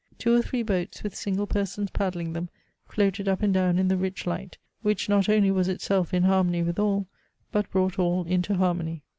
[0.17, 2.49] Two or three boats, with single persons paddling them,
[2.87, 6.63] floated up and down in the rich light, which not only was itself in harmony
[6.63, 7.05] with all,
[7.51, 9.03] but brought all into harmony.